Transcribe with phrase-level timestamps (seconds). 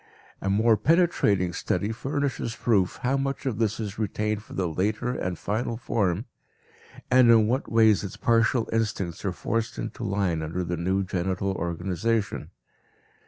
[0.41, 5.09] A more penetrating study furnishes proof how much of this is retained for the later
[5.11, 6.25] and final form,
[7.11, 11.51] and in what ways its partial instincts are forced into line under the new genital
[11.51, 12.49] organization.